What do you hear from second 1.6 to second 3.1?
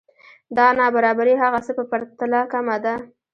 څه په پرتله کمه ده